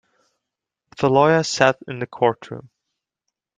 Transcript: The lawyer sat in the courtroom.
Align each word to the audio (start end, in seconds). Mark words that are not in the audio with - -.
The 0.97 1.11
lawyer 1.11 1.43
sat 1.43 1.77
in 1.87 1.99
the 1.99 2.07
courtroom. 2.07 2.71